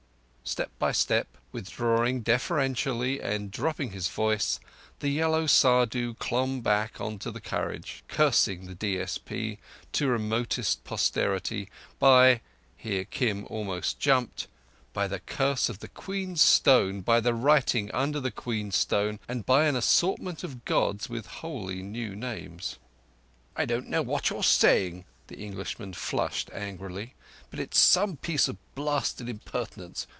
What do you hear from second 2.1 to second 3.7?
deferentially and